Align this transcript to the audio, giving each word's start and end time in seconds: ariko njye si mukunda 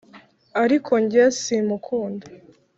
ariko 0.63 0.91
njye 1.03 1.23
si 1.39 1.55
mukunda 1.67 2.25